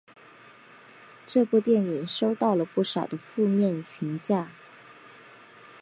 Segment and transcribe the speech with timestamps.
[1.27, 4.49] 这部电影收到了不少的负面评价。